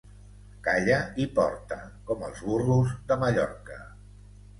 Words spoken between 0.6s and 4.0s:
Calla i porta, com els burros de Mallorca.